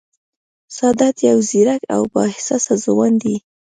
سادات 0.77 1.15
یو 1.29 1.37
ځېرک 1.49 1.81
او 1.95 2.01
با 2.13 2.21
احساسه 2.31 2.73
ځوان 2.85 3.13
دی 3.23 3.35